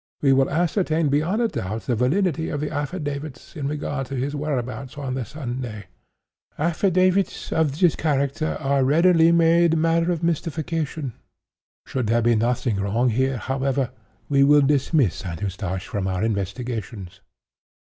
[0.23, 4.35] We will ascertain beyond a doubt the validity of the affidavits in regard to his
[4.35, 5.85] whereabouts on the Sunday.
[6.57, 11.13] Affidavits of this character are readily made matter of mystification.
[11.85, 13.91] Should there be nothing wrong here, however,
[14.27, 15.39] we will dismiss St.
[15.39, 17.21] Eustache from our investigations.